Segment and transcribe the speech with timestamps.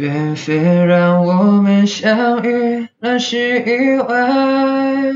[0.00, 5.12] 缘分让我们相遇，那是意外。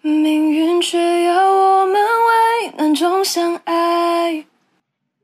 [0.00, 4.44] 命运却要我们为难中相爱。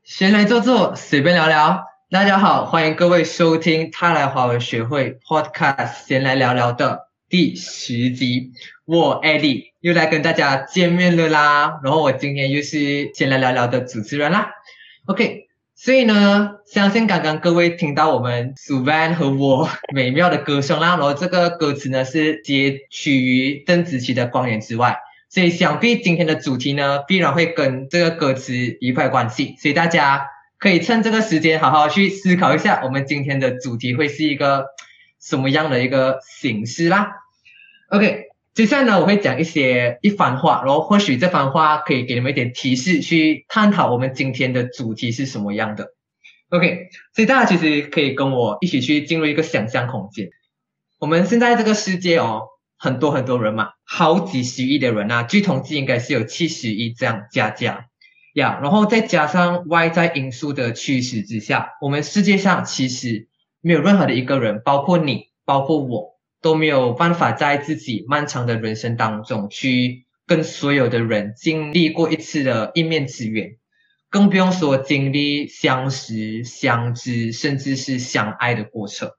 [0.05, 1.83] 先来坐坐，随便聊聊。
[2.09, 8.53] 大家好，欢迎各位收听他来华文学会 Podcast，先来聊聊的第十集。
[8.85, 11.81] 我 Eddie 又来跟大家见面了啦。
[11.83, 14.51] 然后我今天又是先来聊聊的主持人啦。
[15.07, 15.48] OK，
[15.81, 20.89] 所以呢，相信刚刚各位听到我们 Suvan 和我美妙的歌声啦。
[20.89, 24.89] 然后这个歌词呢是截取于邓紫棋的《光年之外》，
[25.33, 29.55] 所以想必今天的主题呢必然会跟这个歌词一块关系。
[29.57, 34.65] 所以大家可以趁这个时间好好去思考一下，我们今天的主题会是一个
[35.17, 37.09] 什么样的一个形式啦。
[37.87, 38.28] OK。
[38.59, 45.93] 接下来呢，我会讲一些一番话，然后或许这番话可以给你们一点提示，去探讨我们今天的主题是什么样的。
[46.49, 50.27] OK，所以大家其实可以跟我一起去进入一个想象空间。
[50.99, 57.85] 我们现在这个世界哦，很多很多人嘛，好几十亿的人啊，据统计应该是有七十亿这样加加
[58.33, 63.29] 呀，然后再加上外在因素的驱使之下，我们世界上其实
[63.61, 66.18] 没有任何的一个人，包括你，包括我。
[66.41, 73.57] 都没有办法在自己漫长的人生当中去跟所有的人经历过一次的一面之缘，
[74.09, 79.11] 更不用说经历相识、相知，甚至是相爱的过程。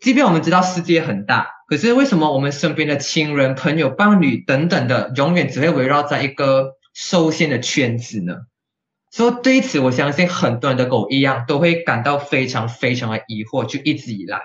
[0.00, 8.34] 即便我们知道世界很大，可是为什么我们身边的亲人、朋友、伴侣等等的，永远只会围绕在一个受限的圈子呢？
[9.10, 14.40] 所以对此，我相信很多人的狗一样，都会感到非常非常的疑惑，就一直以来。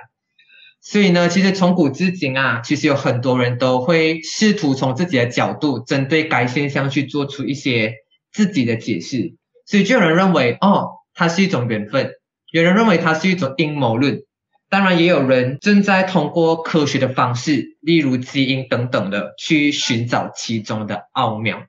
[0.84, 7.94] 所以呢，其实从古至今啊，其实有很多人都会试图从自己的角度，针对该现象去做出一些
[8.32, 9.36] 自己的解释。
[9.68, 12.08] 所以就有人认为，哦，它是一种缘分；
[12.52, 14.24] 有人认为它是一种阴谋论。
[14.70, 21.64] 当然，也有人正在通过科学的方式，例如基因等等的，去寻找其中的奥妙。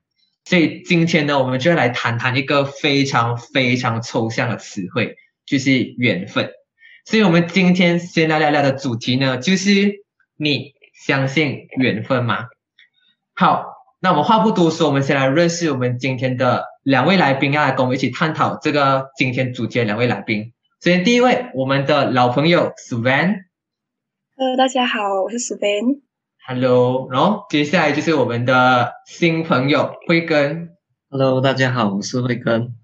[0.44, 6.50] 所以今天呢，我们就来谈谈一个非常非常抽象的词汇，就是缘分。
[7.04, 10.04] 所以，我们今天先来聊聊的主题呢，就是
[10.36, 12.46] 你相信缘分吗？
[13.34, 13.64] 好，
[13.98, 20.52] 那我们话不多说，我们先来认识我们今天的两位来宾，要来跟我们一起探讨这个今天主题的两位来宾。
[20.80, 23.46] 首先，第一位，我们的老朋友 Sven。
[24.36, 26.02] Hello，大家好，我是 Sven。
[26.46, 30.70] Hello，然后接下来就是我们的新朋友慧根。
[31.10, 32.76] Hello，大家好，我是慧根。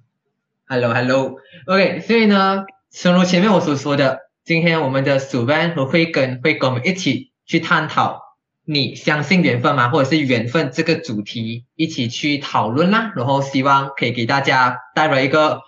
[0.67, 2.65] Hello，Hello，OK，所以呢。
[2.91, 8.23] 正如前面我所说的，今天我们的鼠班和慧根会跟我们一起去探讨
[8.65, 9.91] 你相信缘分吗？
[9.91, 13.13] 或者是缘分这个主题一起去讨论啦。
[13.15, 15.61] 然后希望可以给大家带来一个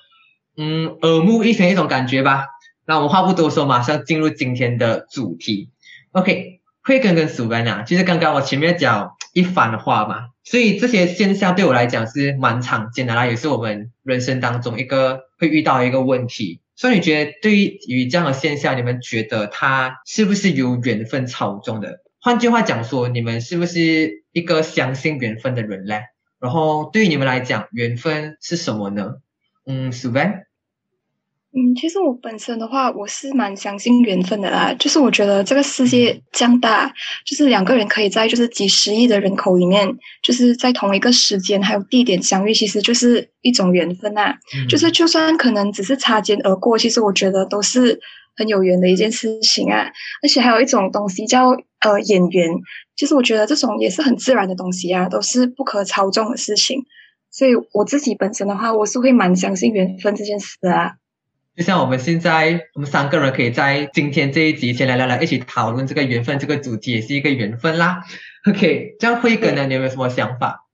[0.57, 2.47] 嗯耳目一新的一种感觉吧。
[2.87, 5.71] 那我们话不多说，马上进入今天的主题。
[6.13, 16.61] OK，慧根跟鼠班啊，其实刚刚我前面讲一番话嘛，所以这些现象对我来讲是蛮常见的啦，也是我们人生当中一个会遇到一个问题。
[16.81, 21.99] 所以你觉得对于这样的现象，你们觉得它是不是由缘分操纵的？
[22.23, 26.05] 换句话讲说，你们是不是一个相信缘分的人嘞？
[26.41, 29.17] 然后对于你们来讲，缘分是什么呢？
[29.67, 30.45] 嗯，苏班。
[31.53, 34.73] 嗯，其实我本身的话，我是蛮相信缘分的啦。
[34.79, 36.87] 就是我觉得这个世界这样大，
[37.27, 44.33] 就是两个人可以在就是几十亿的人口里面，就是在同一个时间还有地点相遇，其实就是一种缘分呐。
[44.69, 47.99] 就是就算可能只是擦肩而过，其实我觉得都是
[48.37, 49.91] 很有缘的一件事情啊。
[50.23, 51.49] 而且还有一种东西叫
[51.81, 52.49] 呃眼缘，
[52.95, 56.85] 其实我觉得这种也是很自然的东西啊，都是不可操纵的事情。
[57.33, 60.93] 所以我自己本身的话，我是会蛮相信缘分这件事啊。
[61.61, 68.01] 就像我们现在，我们三个人可以在今天这一集先来聊聊，一起讨论这个缘分这个主题，也是一个缘分啦。
[68.49, 70.65] OK，这样慧哥呢，你有没有什么想法？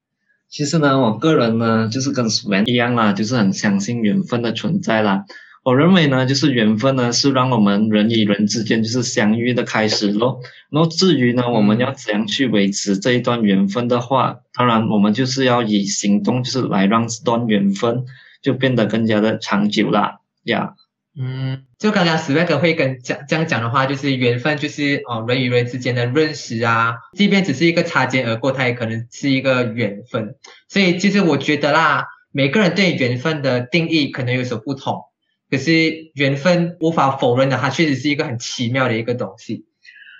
[0.48, 5.24] 其实呢，我个人呢，就是跟苏文一样啦，就是很相信缘分的存在啦。
[5.64, 10.38] 我认为呢，就是缘分呢，是让我们人与人之间就是相遇的开始咯。
[10.70, 18.04] 然后至于呢，我们要怎样去维持这一段缘分的话，当然我们就是要以行动，就是来让这段缘分
[18.40, 20.20] 就变得更加的长久啦。
[20.46, 20.74] 呀，
[21.18, 30.36] 嗯，就刚刚史瑞克会跟讲这样讲的话，就是缘分就是哦人与人之间的认识啊，即便只是一个擦肩而过，它也可能是一个缘分。
[30.68, 35.02] 所以其实我觉得啦，每个人对缘分的定义可能有所不同，
[35.50, 39.64] 可是缘分无法否认的，它确实是一个很奇妙的一个东西。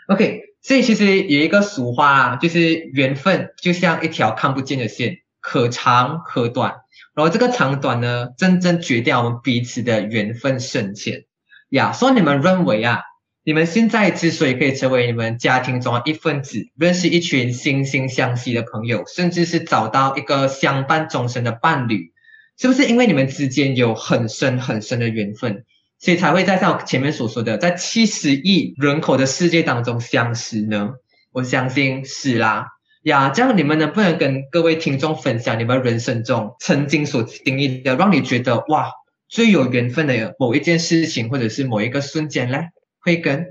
[0.09, 6.75] OK，所以其实有一个俗话啊，就是缘分就像一条看不见的线，可长可短。
[7.15, 11.25] 然后这个长短呢，真正决定我们彼此的缘分深浅
[11.71, 13.03] 呀，所以你们认为啊，
[13.45, 22.13] 你们现在之所以可以成为你们家庭中的一份子，认识一群惺惺相惜的朋友，甚至是找到一个相伴终身的伴侣，
[22.59, 25.65] 是不是因为你们之间有很深很深的缘分，
[26.01, 30.95] 所以才会在像前面所说的，在七十亿人口的世界当中相识呢？
[31.31, 32.67] 我相信是啦。
[33.07, 38.91] 呀，这样你们能不能跟各位听众分享你们人生中曾经所经历的，让你觉得哇
[39.29, 42.59] 最有缘分的某一件事情，或者是某一个瞬间呢？
[42.99, 43.47] 慧根，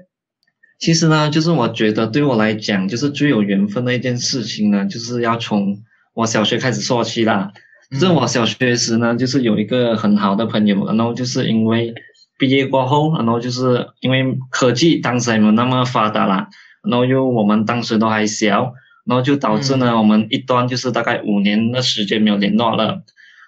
[0.77, 5.77] 其实呢，就是我觉得对我来讲，就是最有缘分的一件事情呢，就是要从
[6.13, 7.53] 我小学开始说起啦。
[7.91, 11.93] 就是我小学时呢，就是有一个很好的朋友，然后就是因为
[12.37, 16.49] 毕业过后，然后就是因为科技当时还没有那么发达啦，
[16.83, 18.73] 然后又我们当时都还小。
[19.05, 23.03] 然后就导致呢，我们一段就是大概五年的时间没有联络了，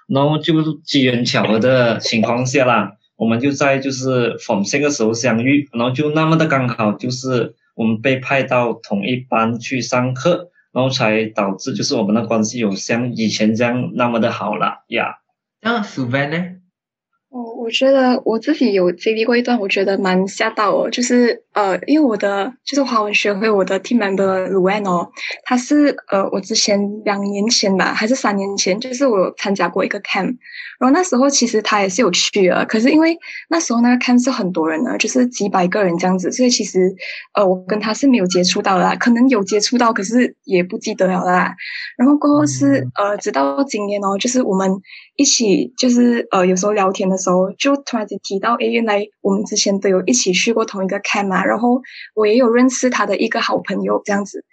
[0.08, 15.18] 然后就机缘巧合的情况下啦，我们就在就是逢这个时候相遇，然后就那么的刚好就是我们被派到同一班去上课，然后才导致就是我们的关系有像以前这样那么的好了呀。
[15.62, 16.46] 那苏班呢？
[17.68, 20.90] 哦，我觉得我自己有经历过一段，我觉得蛮吓到哦。
[20.90, 25.10] 就是呃，因为我的就是华文学会我的 team member Luan 哦，
[25.44, 30.34] 他是呃，我之前两年前吧，还是三年前，就是我参加过一个 camp，
[30.80, 33.18] 然后那时候其实他也是有去的，可是因为
[33.50, 36.96] 那时候那个 camp 是很多人呢，就是几百个人这样子，所以其实
[37.34, 41.54] 呃，我跟他是没有接触到啦，可能有接触到，可是也不记得了啦。
[41.98, 44.72] 然后过后是呃，直到今年哦，就是我们
[45.18, 47.18] 一起就是呃，有时候聊天的。
[47.18, 51.82] 时候就突然间提到，哎，原来我们之前都有一起去过同一个 camp 嘛，然后
[52.14, 54.46] 我也有认识他的一个好朋友，这样子，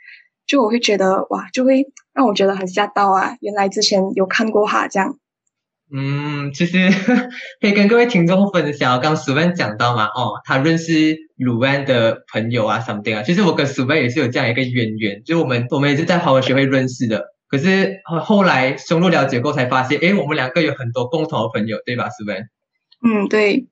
[0.46, 1.84] 就我会觉得哇，就会
[2.14, 3.36] 让我觉得很吓到啊！
[3.40, 5.18] 原来之前有看过他这样。
[5.94, 6.88] 嗯，其实
[7.60, 22.48] 可以跟各位听众分享，刚苏文讲到嘛，哦，他认识鲁安的朋友啊，something 啊，其实我跟苏文也是有这样一个渊源，就我们我们也是在华文学会认识的，可是后来深入了解过才发现，哎，我们两个有很多共同的朋友，对吧，苏文？
[23.00, 23.68] 嗯，对，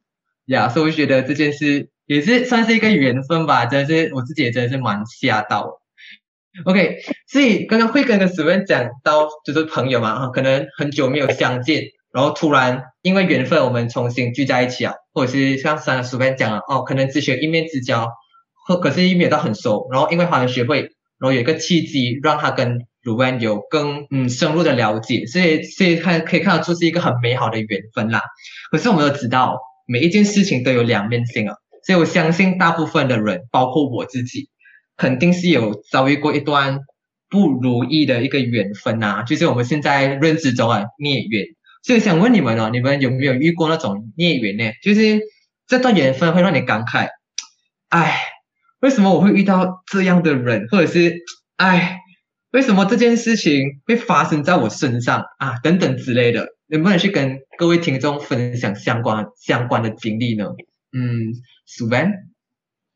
[0.46, 5.81] 呀，所以我觉得这件事也是算是一个缘分吧，真的是我自己也真的是蛮吓到。
[6.64, 11.82] OK，所以刚刚会跟跟史文讲到，就是朋友嘛，可能很久没有相见，
[12.12, 18.06] 然后突然因为缘分，我们重新聚在一起啊，或者是像刚刚史文讲了，哦，可能只学一面之交，
[18.64, 20.82] 或可是一面到很熟，然后因为华人学会，
[21.19, 28.23] 然后有一个契机让他跟鲁文有更嗯深入的了解，所以所以看可以看得出是一个很美好的缘分啦。
[28.71, 34.49] 可是我们都知道，每一件事情都有两面性啊，所以我相信大部分的人，包括我自己，
[34.97, 36.79] 肯定是有遭遇过一段
[37.29, 41.47] 不如意的一个缘分呐，就是我们现在认知中啊孽缘。
[41.83, 44.73] 所以想问你们哦，你们有没有遇过那种孽缘呢？
[44.83, 45.21] 就是
[45.67, 47.09] 这段缘分会让你感慨，
[47.89, 48.21] 哎，
[48.81, 51.17] 为什么我会遇到这样的人，或者是
[51.57, 51.99] 哎，
[52.53, 56.49] 为什么这件事情会发生在我身上啊，等等之类的。
[56.69, 60.47] 能不能去跟各位听众分享相关相关的经历呢？
[60.93, 61.35] 嗯，
[61.67, 62.11] 苏班。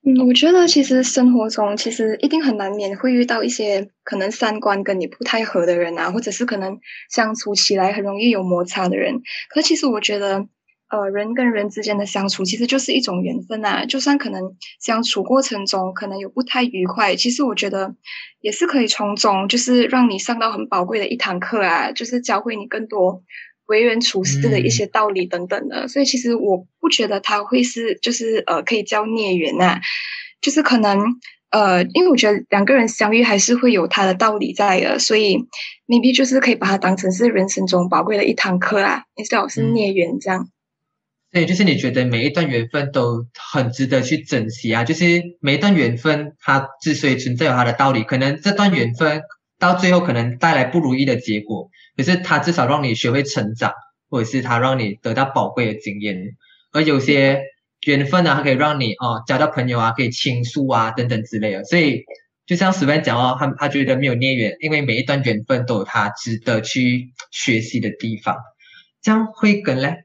[0.03, 6.79] 嗯，我觉得其实生活中其实一定很难免会遇到一些可能三观跟你不太合的人啊，或者是可能
[7.11, 9.21] 相处起来很容易有摩擦的人。
[9.51, 10.47] 可其实我觉得，
[10.89, 13.85] 呃，人跟人之间的相处其实就是一种缘分啊。
[13.87, 17.95] 就算可能相处过程中可能有不太愉快，其实我觉得
[18.41, 23.23] 也是可以从中就是让你上到很宝贵的一堂课啊，就是教会你更多。
[23.69, 29.81] 为人处事的一些道理等等的，所以其实我不觉得他会是就是呃可以叫孽缘啊，
[30.41, 31.01] 就是可能
[31.51, 35.39] 呃，因为我觉得两个人相遇还是会有他的道理在的，所以
[35.89, 40.49] maybe 就是可以把它当成是人生中宝贵的一堂课啊，也最好是孽缘这样。
[41.33, 49.21] 所以就是你觉得每一段缘分都很值得去珍惜啊，就是每一段缘分它之所以存在有它的道理，可能这段缘分
[49.59, 51.69] 到最后可能带来不如意的结果。
[51.97, 53.73] 可是它至少让你学会成长，
[54.09, 56.17] 或者是它让你得到宝贵的经验，
[56.73, 57.43] 而有些
[57.85, 61.65] 缘分呢，它可以让你哦交到朋友啊，可以倾诉啊等等之类的。
[61.65, 62.05] 所以
[62.47, 68.37] 就像史班讲哦，他他觉得没有孽缘，因为每一段缘分都有他值得去学习的地方。
[69.03, 70.05] 这样会跟嘞，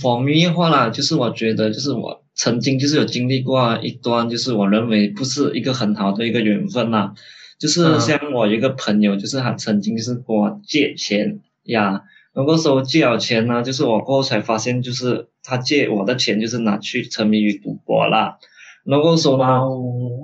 [0.00, 7.14] 方面话啦，就是我觉得就是我曾经就是有经历过一段，就是我认为不是一个很好的一个缘分啦。
[7.58, 12.02] 就是像我一个朋友，就是他曾经是跟我借钱呀，
[12.34, 18.38] 那个时候借了钱呢，就是我过后才发现，就是他借我的钱就是拿去沉迷于赌博啦。
[18.84, 19.60] 那个时候呢，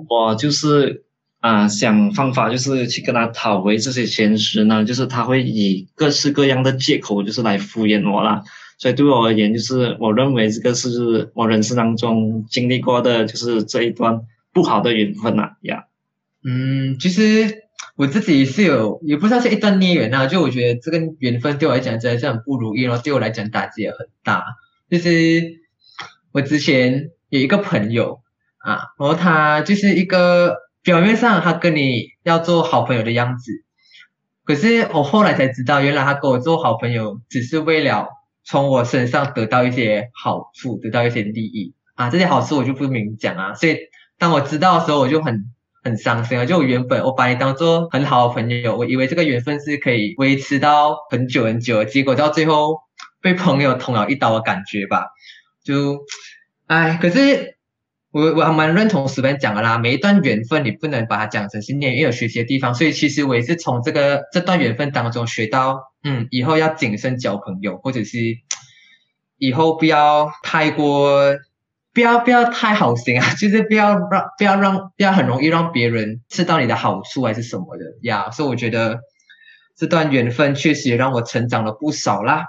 [0.09, 1.05] 我就是
[1.39, 8.43] 啊想方法，就是去跟他讨回这些钱时呢，就是他会以各式各样的借口，就是来敷衍我啦。
[8.83, 14.19] 所以对我而言，就是我认为这个是我人生当中经历过的，就是这一段
[14.51, 15.85] 不好的缘分呐呀。
[16.43, 17.63] 嗯，其实
[17.95, 24.43] 我自己是有，也不算是一段孽缘啊，就我觉得这个缘分对我来讲真的是很不如意，然后对我来讲打击也很大。
[24.89, 25.61] 就是
[26.33, 28.19] 我之前有一个朋友
[28.57, 33.63] 啊，然后他就是一个表面上他跟你要做好朋友的样子，
[34.43, 38.09] 可是我后来才知道，原来他跟我做好朋友只是为了
[38.45, 43.53] 从我身上得到一些好处，得到一些利益啊，这些好处我就不明讲啊。
[43.53, 43.77] 所以
[44.17, 45.45] 当我知道的时候，我就很
[45.83, 46.45] 很伤心啊。
[46.45, 52.79] 就我原本我把你当做很好的朋友，我以为这个缘分是可以维持到很久很久，结果到最后
[53.21, 55.07] 被朋友捅了一刀的感觉吧。
[55.63, 55.99] 就，
[56.67, 57.57] 哎，可是
[58.11, 62.75] 我我还蛮认同史本讲的啦，每一段缘分你不能把它讲成是孽，也有学习的地方。
[62.75, 68.17] 所以其实我也是从这个这段缘分当中学到，嗯，以后要谨慎交朋友，或者是
[69.37, 71.35] 以后不要太过，
[71.93, 78.31] 不要不要太好心啊， 就是不要让不要让不要很容易让别人吃到你的好处还是什么的呀。
[78.31, 78.99] 所以我觉得
[79.75, 82.45] 这段缘分确实也让我成长了不少啦。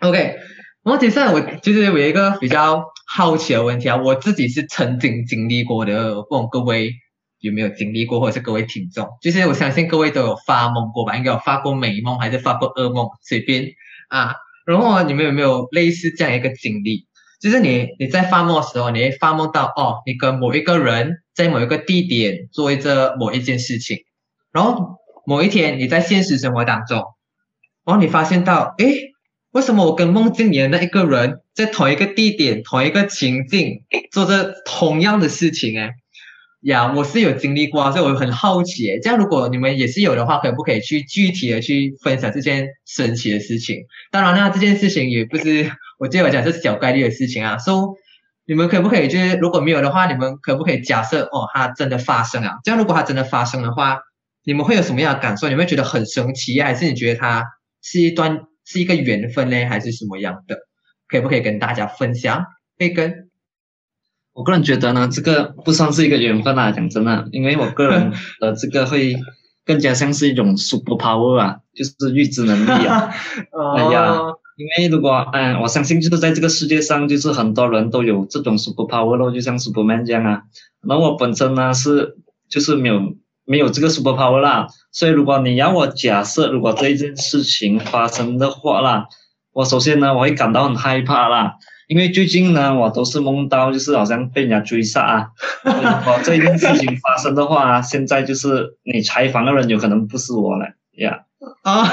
[0.00, 0.38] OK。
[0.82, 6.94] 然后接下来我就是有一个比较好奇的问题啊，我自己是曾经经历过的，问各位
[7.40, 13.72] 有没有经历过，或者是各位听众，就是我相信各位都有发梦过吧，应该有发过美梦还是发过噩梦，随便
[14.08, 14.34] 啊。
[14.66, 17.06] 然后你们有没有类似这样一个经历？
[17.40, 23.98] 就是你你在发梦的时候，你会发梦到哦，你跟某一个人在某一个地点做着某一件事情，
[24.52, 26.98] 然后某一天你在现实生活当中，
[27.84, 29.10] 然后你发现到诶。
[29.52, 33.82] 为什么我跟梦境里的那一个人在同一个地点、同一个情境
[34.12, 35.76] 做着同样的事情？
[35.76, 35.90] 哎，
[36.62, 38.98] 呀，我是有经历过，所以我很好奇。
[39.02, 43.78] 这样如果你们也是有的话，可不可以去具体的去分享这件神奇的事情？
[44.10, 47.58] 当然啦，这件事情也不是我对我讲是小概率的事情啊。
[47.58, 47.94] 说
[48.46, 52.58] 你们可不可以就是如果没有的话，你们可不可以假设哦，它真的发生啊？
[52.64, 53.98] 这样如果它真的发生的话，
[54.44, 55.48] 你们会有什么样的感受？
[55.48, 57.44] 你会觉得很神奇，还是你觉得它
[57.82, 58.40] 是一段？
[58.66, 60.56] 是一个缘分呢，还是什么样的？
[61.08, 62.44] 可不可以跟大家分享？
[62.78, 63.29] 可以跟，
[64.40, 69.14] 我个人觉得呢，这个不算是一个缘分啊，讲真的，因为我个人的这个会
[69.66, 73.10] 更加像是一种 super power 啊， 就是预知能力啊。
[73.76, 74.16] 哎呀，
[74.56, 80.42] 因为如果嗯，我相信就是在这个世界上，就是很多人都有这种 super power 咯，就像 Superman 这样啊。
[80.82, 82.16] 那我本身呢是
[82.48, 83.14] 就是没有。
[83.46, 89.06] 没有这个 super power 啦，所以如果你要我假设，如果这一件事情发生的话啦，
[89.52, 91.54] 我首先呢，我会感到很害怕啦，
[91.90, 95.26] 因为最近呢，我都是梦到就是好像被人家追杀啊。
[95.64, 95.72] 如
[96.06, 101.22] 果这一件事情发生的话，现在就是你采访的人有可能不是我了呀。
[101.62, 101.88] 啊，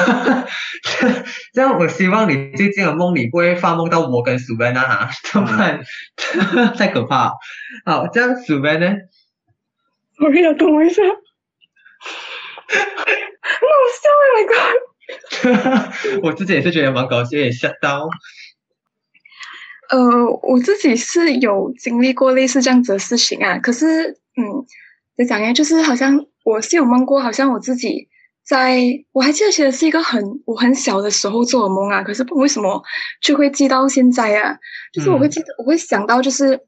[1.52, 5.84] 这样我希望你最近的梦里不会发梦到我跟哈， 不然
[6.76, 7.34] 太可怕。
[7.84, 8.98] 好，这样 Super 呢？
[10.20, 11.02] 我要等我一下。
[11.02, 11.10] 很
[13.74, 14.06] 好笑
[15.50, 15.90] 哎，
[16.22, 18.08] 我自己也是觉得蛮搞笑，也吓到。
[19.90, 23.58] 呃，我自己是有经历过类似这样子的事情啊。
[23.60, 24.44] 可是，嗯，
[25.18, 25.54] 怎讲呢？
[25.54, 28.08] 就是好像我是有梦过，好像我自己
[28.46, 32.04] 在，我还记得，其实是一个很我很小的时候做的梦啊。
[32.04, 32.82] 可是不为什么
[33.22, 34.58] 就会记到现在啊？
[34.94, 36.60] 就是我会记得，我会想到，就是。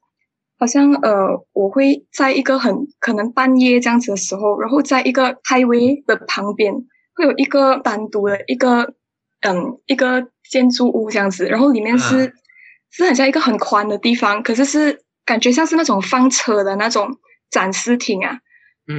[0.62, 6.74] 好像呃，我会在一个很可能半夜这样子的时候，然后在一个 highway 的旁边，
[7.14, 8.92] 会有一个单独的一个
[9.40, 12.34] 嗯一个建筑物这样子，然后里面是
[12.90, 17.08] 是很像一个很宽的地方，可是是感觉像是那种放车的那种
[17.50, 18.38] 展示厅啊，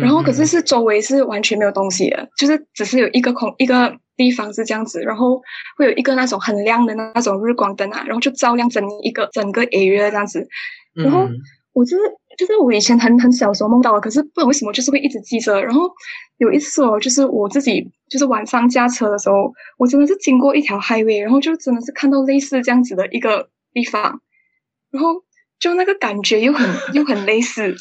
[0.01, 5.41] 然后可是是周围是完全没有东西的，就是只是有一个空一个地方是这样子，然后
[5.77, 10.47] 会有一个那种很亮的那种日光灯啊，然后就照亮整一个整个 area 这样子。
[10.93, 11.27] 然后
[11.73, 12.03] 我就是
[12.37, 15.61] 就是我以前很很小时候梦到的，可是不知道为什么就是会一直记着。
[15.61, 15.89] 然后
[16.37, 24.21] 有一次哦，就是我自己就是晚上驾车的时候，我真的是经过一条 highway，然后就真的是看到类似这样子的一个地方，
[24.91, 25.23] 然后
[25.59, 27.75] 就那个感觉又很 又很类似，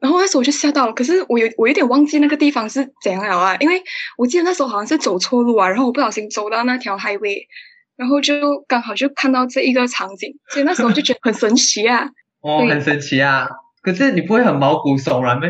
[0.00, 0.92] 然后那时候我就吓到了。
[0.92, 3.82] 可是我有我有点忘记那个地方是怎样了啊，因为
[4.16, 7.38] 我记得那时候好像是走错路啊，然后我不小心走到那条 highway，
[7.96, 12.08] 然后就刚好就看到这一个场景，所以那时候就觉得很神奇啊。
[12.42, 13.48] 哦，很神奇啊！
[13.82, 15.42] 可是你不会很毛骨悚然吗？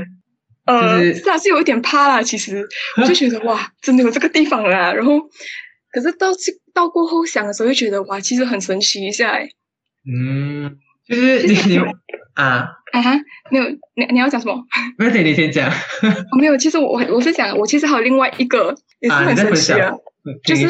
[0.66, 2.22] 呃，是啊，是有一点怕啦。
[2.22, 2.62] 其实
[3.00, 4.92] 我就觉得哇，真的有这个地方啦。
[4.92, 5.18] 然后，
[5.90, 6.28] 可是到
[6.75, 9.49] 到过后想的时候，就觉得哇，其实很神奇一下哎。
[10.04, 11.78] 嗯，就是你你
[12.35, 13.12] 啊啊哈，
[13.50, 14.54] 没有你你要讲什么？
[14.99, 15.71] 没有，你先讲。
[16.38, 19.92] 没有，其实我我是讲，我其实还有另外一个也是很神奇啊，
[20.44, 20.62] 就是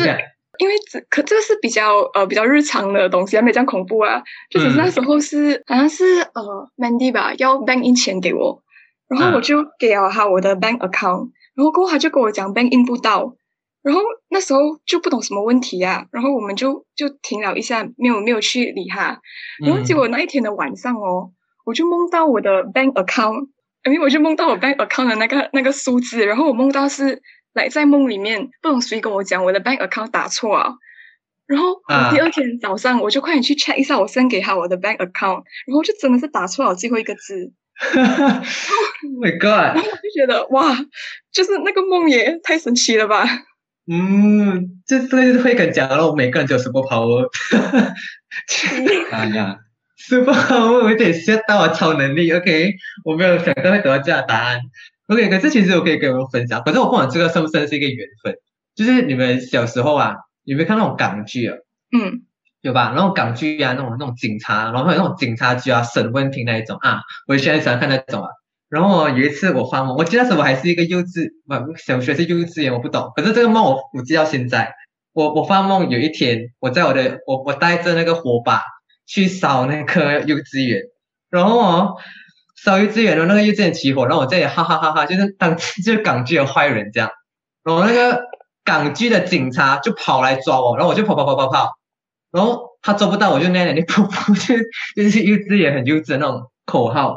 [0.58, 4.22] 因为这可这个是比较呃比较日常的东西，还没这样恐怖啊。
[4.50, 8.62] 就只是那时候是、好像是呃 Mandy 吧，要 bank in 钱给我，
[9.08, 13.34] 然后我嗯就给了他我的 bank account，然后过后他就跟我讲 bank in 不到，
[13.82, 19.20] 然后那时候就不懂什么问题啊，然后我们就就停了一下，没有没有去理他，
[19.64, 21.32] 然后结果那一天的晚上哦，
[21.66, 23.48] 我就梦到我的 bank account，
[23.84, 27.20] 因为我就梦到我 bank account 的那个那个数字，然后我梦到是
[27.54, 30.74] 来在梦里面，不懂谁跟我讲我的 bank account 打错啊，
[31.46, 31.80] 然后
[32.12, 37.52] 第二天早上我就快点去 check 一下我 send 给他我的 bank account，然后就真的是打错了最后一个字，
[37.94, 39.74] oh my god！
[39.74, 40.76] 然后我就觉得哇，
[41.32, 43.26] 就是那个梦也太神奇了吧。
[43.86, 47.28] 嗯，这这个就是会跟讲了，我每个人都有 super power。
[49.10, 49.56] 哎呀
[49.96, 52.30] ，super power 我有点吓到啊，超能力。
[52.32, 52.74] OK，
[53.04, 54.60] 我没有想到会得到这样的答案。
[55.08, 58.36] OK，可是其实我可以跟你们分享，可是我不管这个算不算是一个缘分，
[58.74, 61.56] 就是你们小时候啊，有没有看那种港剧啊？
[61.96, 62.22] 嗯
[62.60, 62.92] 有吧？
[62.94, 68.28] 那种港剧啊，那种那种警察，然后还有那种警察局啊、审问庭那一种啊，我以前很喜欢看那种啊。
[68.72, 73.12] 然后有一次我发梦，我记得那时我还是一个幼稚，不，小学是幼稚园，我不懂。
[73.14, 74.72] 可是这个梦我我记到现在，
[75.12, 78.62] 我我发梦有一天我在我的我我带着那个火把
[79.06, 80.80] 去烧那个幼稚园，
[81.28, 81.96] 然后哦
[82.64, 87.10] 烧幼稚园的那个幼稚园起火，然后我在里哈哈哈哈，就是当就是港剧的坏人这样，
[87.62, 88.22] 然后那个
[88.64, 91.72] 港剧的警察就跑来抓我，然后我就跑跑跑跑跑。
[92.30, 94.54] 然后他抓不到我就那那里噗噗，就
[94.96, 97.14] 就是幼稚园很幼稚的那种口号，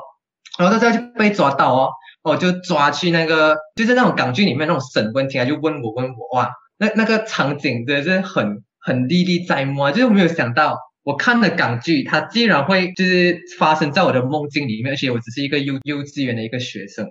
[0.57, 1.89] 然后到最后就被抓到哦，
[2.23, 10.77] 我就抓去那个就是那种港剧里面那种审问庭啊，就问我问我哇，那那个场景真的是很很历历在目啊，就是没有想到。
[11.03, 17.05] 我看的港剧，它竟然会就是发生在我的梦境里面，而且我只是一个幼幼稚园的一个学生，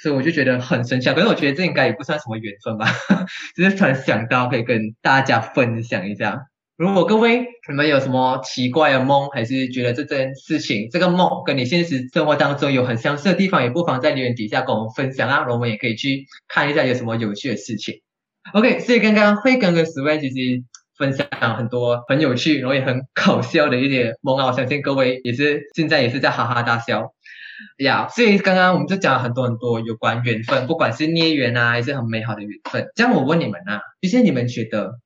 [0.00, 1.12] 所以我就觉得很神奇。
[1.12, 2.86] 可是我觉得这应该也不算什么缘分吧，
[3.56, 6.38] 只是突然想到可以跟大家分享一下。
[6.80, 18.00] 如果各位你们有什么奇怪的梦，还是觉得这件事情这个梦跟你现实生活当中有很相似的地方，也不妨在留言底下跟我们分享啊，然后我们也可以去看一下有什么有趣的事情。
[18.54, 20.64] OK，所以刚刚慧根跟 s w e n 其实
[20.96, 27.12] 分享很多很有趣，然后也很搞笑的一些梦啊，我相信各位也是现在也是在哈哈大笑。
[27.76, 32.86] 呀所以刚刚我们就讲了很多很多有关缘分，不管是孽缘啊，还是很美好的缘分。
[32.96, 34.98] 这样我问你们啊，就是你们觉得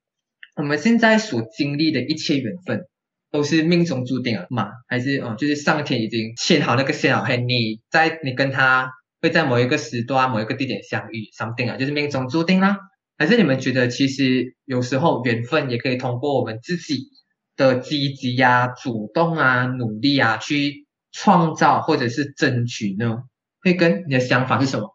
[0.56, 2.86] 我们现在所经历的一切缘分，
[3.30, 4.70] 都是命中注定了吗？
[4.86, 12.78] 还是哦，就是上天已经牵好那个线好，嘿，你在你跟他会在某一个时段、某一个地点相遇，something 啊，就是命中注定啦？
[13.18, 17.08] 还是你们觉得其实有时候缘分也可以通过我们自己
[17.56, 23.24] 的积极呀、主动啊、努力啊，去创造或者是争取呢？
[23.60, 24.93] 会跟你的想法是什么？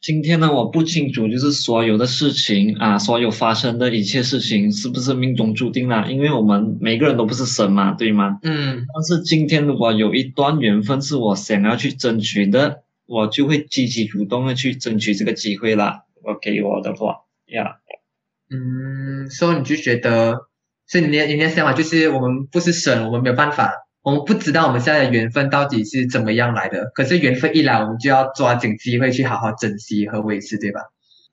[0.00, 6.06] 今天呢，我不清楚，就是所有的事情啊，所有发生的一切事情是不是命中注定啦？
[6.08, 8.38] 因为我们每个人都不是神嘛，对吗？
[8.42, 16.04] 嗯但是今天如果有一段缘分是我想要去争取的，我就会积极主动的去争取这个机会啦。
[16.22, 17.76] 我给我的话呀
[18.50, 20.46] 嗯，所以你就觉得，
[20.86, 23.70] 所以你的你的想法就是我们不是神，我们没有办法，
[24.02, 26.90] 我们不知道我们现在的缘分到底是怎么样来的。
[26.94, 30.80] 可是缘分一来，我们就要抓紧机会去好好珍惜和维持，对吧？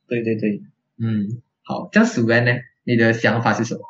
[0.07, 0.61] 对对对，
[0.99, 2.51] 嗯，好，这样鼠安呢？
[2.83, 3.81] 你的想法是什么？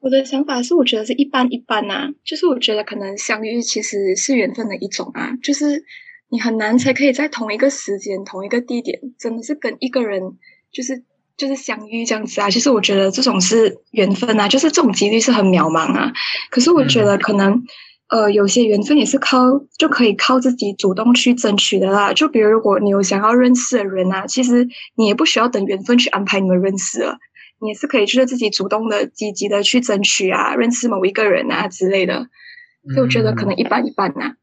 [0.00, 5.84] 我的想法是，我觉得是一般一般呐、就是我觉得可能相遇其实是缘分的一种啊，就是
[6.28, 10.38] 你很难才可以在同一个时间、同一个地点，真的是跟一个人
[10.72, 11.04] 就是
[11.42, 12.48] 就是相遇这样子啊。
[12.48, 16.12] 其实我觉得这种是缘分啊，就是这种几率是很渺茫啊。
[16.50, 17.62] 可是我觉得可能。
[18.08, 19.38] 呃，有些缘分也是靠
[19.78, 22.12] 就可以靠自己主动去争取的啦。
[22.12, 27.16] 就比如，如果你有想要认识的人啊，其实你也不需要等缘分去安排你们认识了。
[27.58, 32.26] 你也是可以就是自己主动的、积极的去争取啊，认识某一个人啊之类的。
[32.92, 34.34] 所以我觉得可能一半一般啊。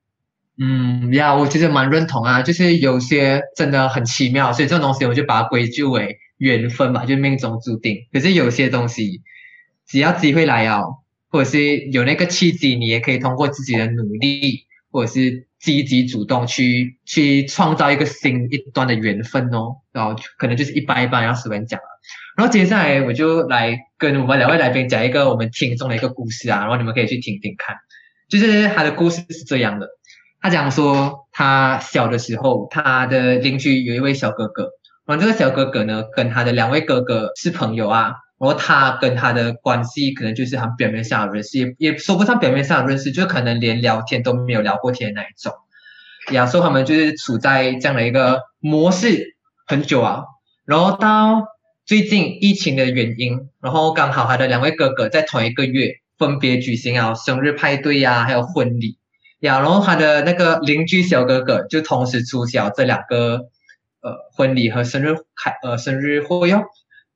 [0.59, 8.07] 嗯呀，我其实蛮认同啊，就是有些真的很奇妙，所以这种东西我就把它归咎为缘分嘛，就命中注定。
[8.11, 9.21] 可是有些东西，
[9.85, 10.95] 只要机会来哦，
[11.29, 19.77] 或者是有那个契机，你也可以通过自己的努力，或者是积极主动去去创造一个新一段的缘分哦。
[19.91, 21.85] 然后可能就是一般一般，然后随便讲了。
[22.35, 27.75] 然后接下来我就来跟我们两位来宾讲一个我们听众的一个故事啊，然后你们可以去听听看。
[28.29, 29.87] 就是他的故事是这样的，
[30.39, 34.69] 他讲说他小的时候，他的邻居有一位小哥哥，
[35.09, 45.51] 然后这个小哥哥呢跟他的两位哥哥是朋友啊，然后他跟他的关系可能就是很表面上的认识，也也说不上表面上的认识，就可能连聊天都没有聊过天的那一种。
[46.31, 50.25] 亚说他们就是处在这样的一个模式很久啊，
[50.63, 51.47] 然后到
[51.87, 58.99] 最近疫情的原因，然后刚好他的两位哥哥在同一个月分别举行啊生日派对呀，还有婚礼
[59.39, 63.45] 呀，然后他的那个邻居小哥哥就同时出席这两个
[64.01, 66.63] 呃婚礼和生日开呃生日会哟，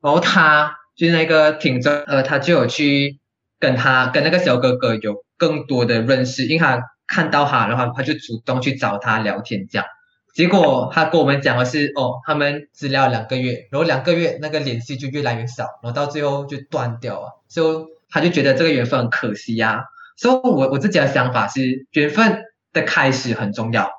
[0.02, 3.20] 然后他就是那个听众呃，他就有去
[3.60, 9.86] 跟他跟那个小哥哥有更多的认识，因为他看到他，然后他就主动去找他聊天这样。
[10.34, 19.86] 结果他跟我们讲的是，哦，他们治疗两个月，然后两个月那个联系就越来越少，然后到最后就断掉了，所以他就觉得这个缘分很可惜呀。
[20.18, 23.92] 所以，我我自己的想法是，缘分的开始很重要，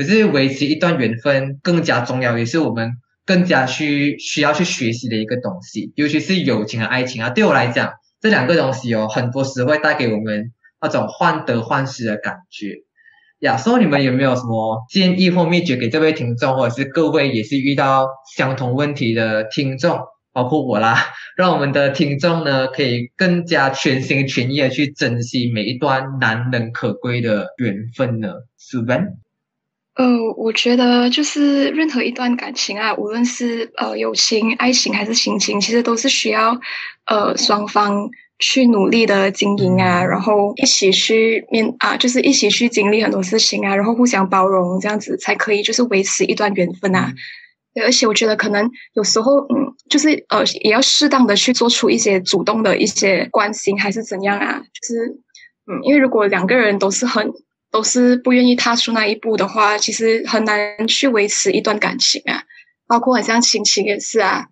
[0.00, 2.92] 可是维持一段缘分更加重要，也是我们
[3.26, 7.28] 更加需需要去学习的一个东西，尤其是友情和爱情啊。
[7.28, 12.76] 对我来讲，这两个东西哦，很多时会带给我们那种患得患失的感觉。
[13.40, 19.98] 亚说你们有没有什么建议或秘诀给这位听众，或者是各位也是遇到相同问题的听众，
[20.32, 28.28] 包括我啦，让我们的听众呢可以更加全心全意的去珍惜每一段难能可贵的缘分呢？
[28.58, 28.96] 是吧？
[30.00, 36.58] 呃，我觉得就是任何一段感情啊，无论是呃友情、爱情还是亲情，其实都是需要
[37.06, 38.08] 呃双方。
[38.42, 47.12] 去努力的经营啊，然后一起去面啊，就是一起去经历很多事情啊，然后互相包容，这样子才可以就是维持一段缘分啊。
[47.74, 54.58] 对，而且我觉得可能有时候，嗯，就是呃，也要适当的去做出一些主动的一些关心，还是怎样啊？
[54.58, 55.06] 就是
[55.70, 57.30] 嗯，因为如果两个人都是很
[57.70, 62.42] 都是不愿意踏出那一步的话，其实很难去维持一段感情啊。
[62.86, 64.46] 包括很像亲情也是啊。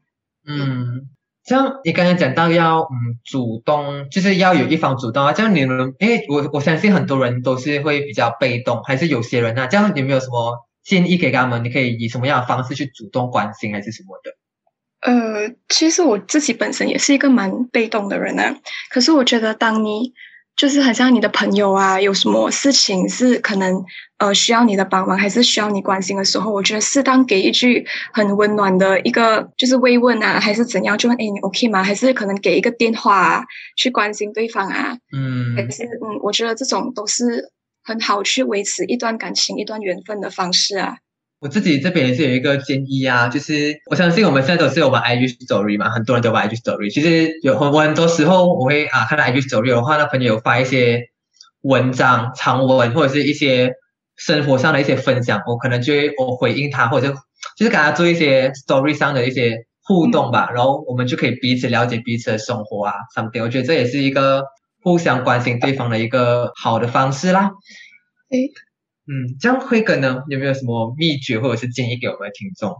[0.46, 1.08] 嗯。
[1.44, 5.32] 像你刚才讲到要嗯主动，就是要有一方主动啊。
[5.32, 9.66] 这样你们，因为我我相信很多人都是会比较被动，还是有些人啊？
[9.66, 11.64] 这样有没有什么建议给他们？
[11.64, 14.30] 你可以以什么样的方式去主动关心，还是什么的？
[15.10, 18.54] 呃，其实我自己本身也是一个蛮被动的人啊。
[18.90, 20.12] 可是我觉得，当你
[20.58, 23.84] 就是很像你的朋友啊，有什么事情是可能
[24.18, 31.84] 呃需要你的帮忙，还是需要你关心的时候，我觉得适当给一句很温暖的一个就是慰问啊，还是怎样，就问哎你 OK 吗？
[31.84, 33.44] 还是可能给一个电话啊，
[33.76, 37.52] 去关心对方啊，嗯，还是嗯，我觉得这种都是
[37.84, 40.96] 很好去维持一段感情、一段缘分的方式啊。
[41.40, 46.92] 我自己这边也是有一个建议啊，就是我相信我们现在都是有玩 IG Story 嘛，很多人都玩 IG Story。
[46.92, 51.04] 其实有很我很多时候我会啊看到 IG Story 的话，那朋友发一些
[51.62, 53.72] 文章、长文或者是一些
[54.16, 57.14] 生活上的一些分享，我可能就会我回应他，或者
[57.56, 63.42] 就是给他做一些 Story 上的一些互动吧，然后我们就可以彼此了解彼此的生活啊，something。
[63.44, 64.42] 我觉得这也是一个
[64.82, 67.52] 互相关心对方的一个好的方式啦。
[68.30, 68.50] 诶。
[69.10, 72.76] 嗯，这样慧哥呢，有没有什么秘诀或者是建议给我们的听众？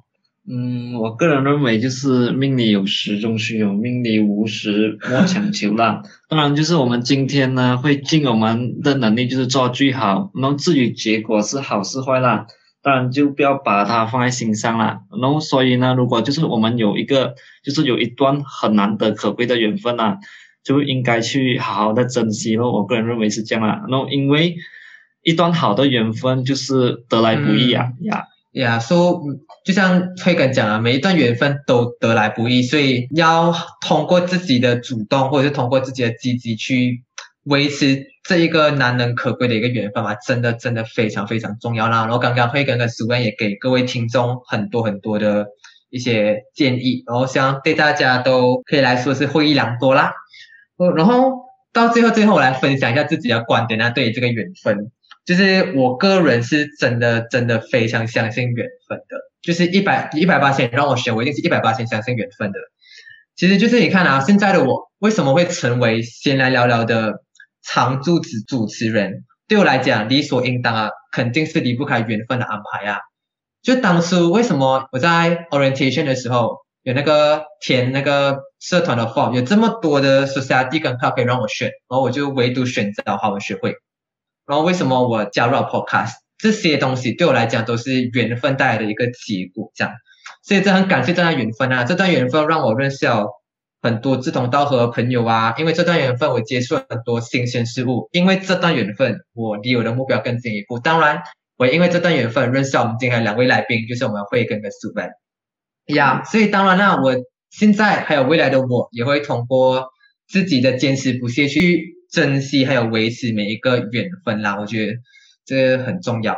[0.51, 6.03] 嗯，我个人认为就是命里有时终须有，命里无时莫强求啦。
[6.29, 10.31] 当然，就是我们今天呢会尽我们的能力，就是做最好。
[10.35, 12.47] 然后至于结果是好是坏啦，
[12.83, 15.01] 当然就不要把它放在心上啦。
[15.21, 20.19] 然后所以呢，如果就是我们有一个，就是有一段很难得可贵的缘分啦，
[20.63, 22.73] 就应该去好好的珍惜咯。
[22.73, 23.83] 我个人认为是这样啦。
[23.89, 24.57] 然后因为。
[25.23, 29.21] 一段好的缘分就是得来不易啊呀呀，说
[29.65, 37.03] 就像慧根讲啊，每一段缘分都得来不易，所以要通过自己的主动或者是通过自己的积极去
[37.45, 42.01] 维持这一个难能可贵的一个缘分嘛，真的真的非常非常重要啦。
[42.01, 45.47] 然后刚刚慧根跟苏文也给各位听众很多很多的
[45.91, 50.13] 一些建议，然后希望对大家都可以来说是获益良多啦。
[50.97, 51.33] 然后
[51.73, 54.91] 到最后最后我来分享一下自己的观点啊，对于这个缘分。
[55.29, 62.59] 就是我个人是真的真的非常相信缘分的，就是一百一百八千让我选，我一定是一百八千相信缘分的。
[63.37, 67.23] 其实就是你看啊，现在的我为什么会成为闲来聊聊的
[67.63, 69.27] 常驻主主持人？
[69.47, 73.01] 对我来讲，理所应当啊，肯定是离不开缘分的安排啊。
[73.61, 83.75] 就当初为什么我在 orientation 的时候有那个填那个社团的 form，有这么多的 society 跟 club 可以让我选，然后我就唯独选择华文学会。
[84.49, 89.93] 然后为什么我加入了 Podcast 这些东西对我来讲都是缘分带来的一个结果，这样，
[90.43, 91.85] 所以这很感谢这段缘分啊！
[91.85, 93.27] 这段缘分让我认识了
[93.83, 100.79] 很多志同道合的朋友啊，因为这段缘分我接触了很多新鲜事物，因为这段缘分我离我的目标更进一步。
[100.79, 101.23] 当然，
[101.59, 105.11] 我因为这段缘分认识了我们今天两位来宾，就是我们慧根跟苏文
[105.95, 106.25] 呀。
[106.25, 107.17] 所以当然了，我
[107.51, 109.89] 现在还有未来的我也会通过
[110.27, 111.98] 自己的坚持不懈去。
[112.11, 114.93] 珍惜还有维持每一个缘分啦，我觉得
[115.45, 116.37] 这很重要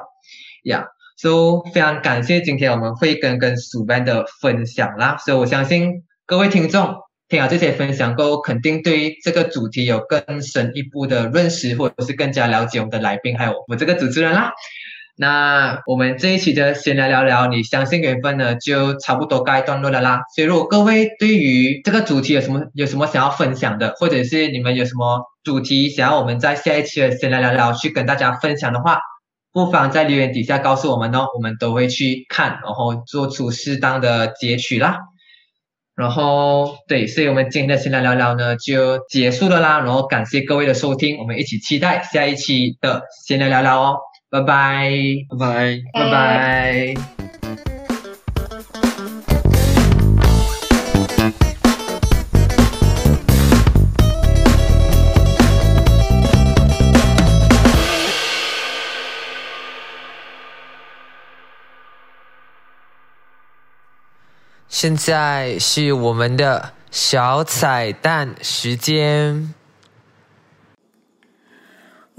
[0.64, 0.86] 呀。
[1.16, 5.16] 所以非常感谢今天我们慧根跟苏班的分享啦。
[5.18, 6.94] 所以我相信各位听众
[7.28, 14.52] 听了这些分享后，肯定对于这个主题有更深一步的认识，或者是更加了解我们的来宾，还有我这个主持人啦。
[15.20, 20.22] 那我们这一期的闲聊聊聊，你相信缘分呢，就差不多该段落了啦。
[20.34, 28.98] 所以如果各位对于这个主题有什么有什么想要分享的，或者是你们有什么主题想要我们在下一期的闲聊聊聊去跟大家分享的话，
[29.52, 35.00] 不妨在留言底下告诉我们哦，我们都会去看，然后做出适当的截取啦。
[35.94, 39.80] 然后对，所以我们今天的闲聊聊聊呢就结束了啦。
[39.80, 43.98] 然后感谢各位的收听，我们一起期待下一期的闲聊聊聊哦。
[44.30, 44.88] 拜拜，
[45.28, 46.94] 拜拜，拜拜。
[64.68, 69.52] 现在是我们的小彩蛋时间。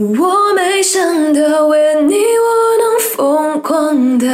[0.01, 4.25] 我没想到为你我能疯狂到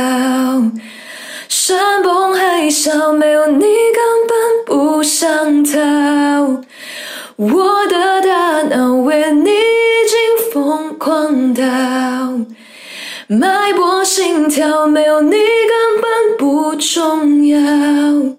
[1.50, 5.78] 山崩海啸，没有你根本不想逃。
[7.36, 11.64] 我的大脑为你已经疯狂到
[13.28, 18.37] 脉搏心跳，没有你根本不重要。